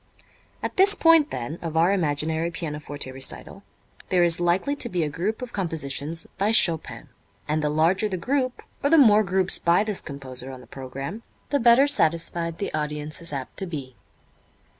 At 0.63 0.77
this 0.77 0.95
point, 0.95 1.29
then, 1.29 1.59
of 1.61 1.77
our 1.77 1.93
imaginary 1.93 2.49
pianoforte 2.49 3.11
recital 3.11 3.61
there 4.09 4.23
is 4.23 4.39
likely 4.39 4.75
to 4.77 4.89
be 4.89 5.03
a 5.03 5.09
group 5.11 5.43
of 5.43 5.53
compositions 5.53 6.25
by 6.39 6.49
Chopin; 6.51 7.09
and 7.47 7.61
the 7.63 7.69
larger 7.69 8.09
the 8.09 8.17
group, 8.17 8.63
or 8.83 8.89
the 8.89 8.97
more 8.97 9.21
groups 9.21 9.59
by 9.59 9.83
this 9.83 10.01
composer 10.01 10.49
on 10.49 10.59
the 10.59 10.65
program, 10.65 11.21
the 11.51 11.59
better 11.59 11.85
satisfied 11.85 12.57
the 12.57 12.73
audience 12.73 13.21
is 13.21 13.31
apt 13.31 13.57
to 13.57 13.67
be. 13.67 13.95